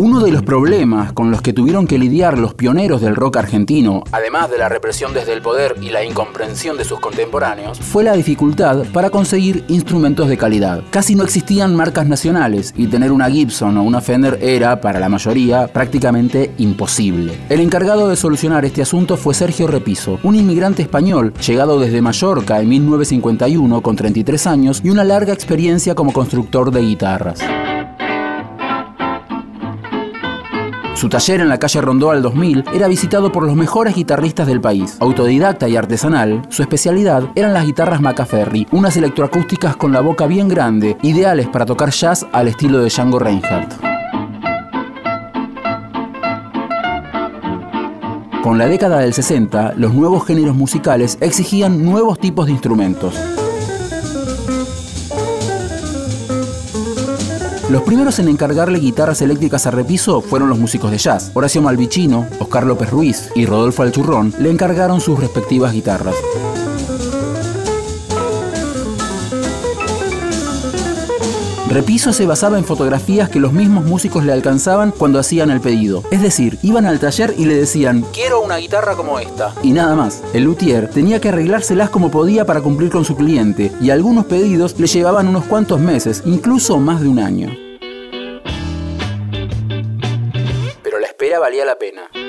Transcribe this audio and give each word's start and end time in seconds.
Uno 0.00 0.20
de 0.20 0.30
los 0.30 0.44
problemas 0.44 1.12
con 1.12 1.32
los 1.32 1.42
que 1.42 1.52
tuvieron 1.52 1.88
que 1.88 1.98
lidiar 1.98 2.38
los 2.38 2.54
pioneros 2.54 3.00
del 3.00 3.16
rock 3.16 3.38
argentino, 3.38 4.04
además 4.12 4.48
de 4.48 4.56
la 4.56 4.68
represión 4.68 5.12
desde 5.12 5.32
el 5.32 5.42
poder 5.42 5.74
y 5.82 5.90
la 5.90 6.04
incomprensión 6.04 6.76
de 6.76 6.84
sus 6.84 7.00
contemporáneos, 7.00 7.80
fue 7.80 8.04
la 8.04 8.12
dificultad 8.12 8.84
para 8.92 9.10
conseguir 9.10 9.64
instrumentos 9.66 10.28
de 10.28 10.36
calidad. 10.36 10.84
Casi 10.90 11.16
no 11.16 11.24
existían 11.24 11.74
marcas 11.74 12.06
nacionales 12.06 12.72
y 12.76 12.86
tener 12.86 13.10
una 13.10 13.28
Gibson 13.28 13.76
o 13.76 13.82
una 13.82 14.00
Fender 14.00 14.38
era, 14.40 14.80
para 14.80 15.00
la 15.00 15.08
mayoría, 15.08 15.66
prácticamente 15.66 16.52
imposible. 16.58 17.36
El 17.48 17.60
encargado 17.60 18.08
de 18.08 18.14
solucionar 18.14 18.64
este 18.64 18.82
asunto 18.82 19.16
fue 19.16 19.34
Sergio 19.34 19.66
Repiso, 19.66 20.20
un 20.22 20.36
inmigrante 20.36 20.82
español 20.82 21.34
llegado 21.44 21.80
desde 21.80 22.02
Mallorca 22.02 22.60
en 22.60 22.68
1951 22.68 23.80
con 23.80 23.96
33 23.96 24.46
años 24.46 24.80
y 24.84 24.90
una 24.90 25.02
larga 25.02 25.32
experiencia 25.32 25.96
como 25.96 26.12
constructor 26.12 26.70
de 26.70 26.82
guitarras. 26.82 27.40
Su 30.98 31.08
taller 31.08 31.40
en 31.40 31.48
la 31.48 31.60
calle 31.60 31.80
Rondó 31.80 32.10
al 32.10 32.22
2000 32.22 32.64
era 32.74 32.88
visitado 32.88 33.30
por 33.30 33.44
los 33.44 33.54
mejores 33.54 33.94
guitarristas 33.94 34.48
del 34.48 34.60
país. 34.60 34.96
Autodidacta 34.98 35.68
y 35.68 35.76
artesanal, 35.76 36.42
su 36.48 36.62
especialidad 36.62 37.22
eran 37.36 37.54
las 37.54 37.64
guitarras 37.64 38.00
Macaferri, 38.00 38.66
unas 38.72 38.96
electroacústicas 38.96 39.76
con 39.76 39.92
la 39.92 40.00
boca 40.00 40.26
bien 40.26 40.48
grande, 40.48 40.96
ideales 41.02 41.46
para 41.46 41.66
tocar 41.66 41.90
jazz 41.90 42.26
al 42.32 42.48
estilo 42.48 42.80
de 42.80 42.88
Django 42.88 43.20
Reinhardt. 43.20 43.74
Con 48.42 48.58
la 48.58 48.66
década 48.66 48.98
del 48.98 49.14
60, 49.14 49.74
los 49.76 49.94
nuevos 49.94 50.26
géneros 50.26 50.56
musicales 50.56 51.16
exigían 51.20 51.84
nuevos 51.84 52.18
tipos 52.18 52.46
de 52.46 52.52
instrumentos. 52.52 53.14
Los 57.70 57.82
primeros 57.82 58.18
en 58.18 58.28
encargarle 58.28 58.78
guitarras 58.78 59.20
eléctricas 59.20 59.66
a 59.66 59.70
Repiso 59.70 60.22
fueron 60.22 60.48
los 60.48 60.58
músicos 60.58 60.90
de 60.90 60.96
jazz. 60.96 61.30
Horacio 61.34 61.60
Malvicino, 61.60 62.26
Oscar 62.38 62.64
López 62.64 62.88
Ruiz 62.88 63.30
y 63.34 63.44
Rodolfo 63.44 63.82
Alchurrón 63.82 64.32
le 64.38 64.50
encargaron 64.50 65.02
sus 65.02 65.20
respectivas 65.20 65.74
guitarras. 65.74 66.14
Repiso 71.68 72.14
se 72.14 72.24
basaba 72.24 72.56
en 72.56 72.64
fotografías 72.64 73.28
que 73.28 73.38
los 73.38 73.52
mismos 73.52 73.84
músicos 73.84 74.24
le 74.24 74.32
alcanzaban 74.32 74.90
cuando 74.90 75.18
hacían 75.18 75.50
el 75.50 75.60
pedido. 75.60 76.02
Es 76.10 76.22
decir, 76.22 76.58
iban 76.62 76.86
al 76.86 76.98
taller 76.98 77.34
y 77.36 77.44
le 77.44 77.56
decían, 77.56 78.06
quiero 78.14 78.40
una 78.40 78.56
guitarra 78.56 78.96
como 78.96 79.18
esta. 79.18 79.52
Y 79.62 79.72
nada 79.72 79.94
más. 79.94 80.22
El 80.32 80.44
luthier 80.44 80.88
tenía 80.88 81.20
que 81.20 81.28
arreglárselas 81.28 81.90
como 81.90 82.10
podía 82.10 82.46
para 82.46 82.62
cumplir 82.62 82.90
con 82.90 83.04
su 83.04 83.16
cliente, 83.16 83.70
y 83.82 83.90
algunos 83.90 84.24
pedidos 84.24 84.80
le 84.80 84.86
llevaban 84.86 85.28
unos 85.28 85.44
cuantos 85.44 85.78
meses, 85.78 86.22
incluso 86.24 86.78
más 86.78 87.02
de 87.02 87.08
un 87.08 87.18
año. 87.18 87.54
Pero 90.82 90.98
la 91.00 91.06
espera 91.06 91.38
valía 91.38 91.66
la 91.66 91.78
pena. 91.78 92.27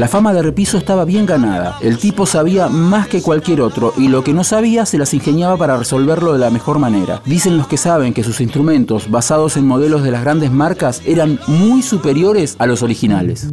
La 0.00 0.08
fama 0.08 0.32
de 0.32 0.40
Repiso 0.40 0.78
estaba 0.78 1.04
bien 1.04 1.26
ganada. 1.26 1.76
El 1.82 1.98
tipo 1.98 2.24
sabía 2.24 2.70
más 2.70 3.06
que 3.06 3.20
cualquier 3.20 3.60
otro 3.60 3.92
y 3.98 4.08
lo 4.08 4.24
que 4.24 4.32
no 4.32 4.44
sabía 4.44 4.86
se 4.86 4.96
las 4.96 5.12
ingeniaba 5.12 5.58
para 5.58 5.76
resolverlo 5.76 6.32
de 6.32 6.38
la 6.38 6.48
mejor 6.48 6.78
manera. 6.78 7.20
Dicen 7.26 7.58
los 7.58 7.68
que 7.68 7.76
saben 7.76 8.14
que 8.14 8.24
sus 8.24 8.40
instrumentos, 8.40 9.10
basados 9.10 9.58
en 9.58 9.66
modelos 9.66 10.02
de 10.02 10.10
las 10.10 10.22
grandes 10.22 10.50
marcas, 10.50 11.02
eran 11.04 11.38
muy 11.48 11.82
superiores 11.82 12.56
a 12.58 12.64
los 12.64 12.82
originales. 12.82 13.52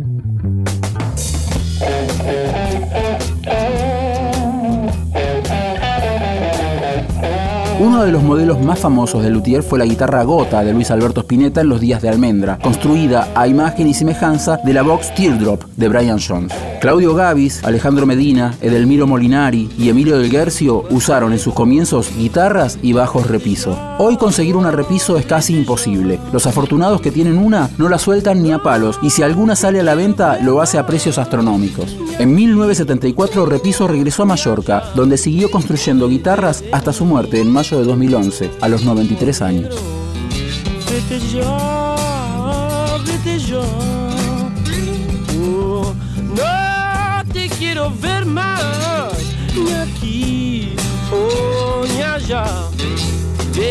Uno 7.88 8.04
de 8.04 8.12
los 8.12 8.22
modelos 8.22 8.60
más 8.60 8.80
famosos 8.80 9.24
de 9.24 9.30
Luthier 9.30 9.64
fue 9.64 9.80
la 9.80 9.86
guitarra 9.86 10.22
Gota 10.24 10.62
de 10.62 10.74
Luis 10.74 10.92
Alberto 10.92 11.22
Spinetta 11.22 11.62
en 11.62 11.70
los 11.70 11.80
días 11.80 12.02
de 12.02 12.10
Almendra, 12.10 12.60
construida 12.62 13.30
a 13.34 13.48
imagen 13.48 13.88
y 13.88 13.94
semejanza 13.94 14.58
de 14.58 14.74
la 14.74 14.82
Vox 14.82 15.16
Teardrop 15.16 15.64
de 15.78 15.88
Brian 15.88 16.20
Jones. 16.20 16.52
Claudio 16.80 17.16
Gavis, 17.16 17.64
Alejandro 17.64 18.06
Medina, 18.06 18.54
Edelmiro 18.62 19.08
Molinari 19.08 19.70
y 19.78 19.90
Emilio 19.90 20.18
del 20.20 20.30
Guercio 20.30 20.84
usaron 20.90 21.34
en 21.34 21.40
sus 21.40 21.54
comienzos 21.54 22.16
guitarras 22.16 22.78
y 22.82 22.94
bajos 22.94 23.28
repiso. 23.28 23.78
Hoy 23.98 24.18
conseguir 24.18 24.56
una 24.56 24.72
repiso 24.72 25.18
es 25.18 25.26
casi 25.26 25.56
imposible. 25.56 26.20
Los 26.32 26.46
afortunados 26.46 27.02
que 27.02 27.12
tienen 27.12 27.38
una 27.38 27.70
no 27.78 27.90
la 27.90 27.98
sueltan 27.98 28.44
ni 28.44 28.52
a 28.52 28.60
palos 28.60 29.00
y 29.02 29.10
si 29.10 29.24
alguna 29.24 29.56
sale 29.56 29.80
a 29.80 29.84
la 29.84 29.96
venta 29.96 30.40
lo 30.42 30.62
hace 30.62 30.78
a 30.78 30.86
precios 30.86 31.18
astronómicos. 31.18 31.96
En 32.20 32.36
1974 32.36 33.46
Repiso 33.46 33.88
regresó 33.88 34.24
a 34.24 34.28
Mallorca, 34.28 34.84
donde 34.96 35.18
siguió 35.18 35.50
construyendo 35.50 36.08
guitarras 36.08 36.64
hasta 36.72 36.94
su 36.94 37.06
muerte 37.06 37.42
en 37.42 37.52
mayo 37.52 37.80
de 37.80 37.86
2011, 37.86 38.52
a 38.62 38.68
los 38.68 38.84
93 38.84 39.42
años. 39.42 39.76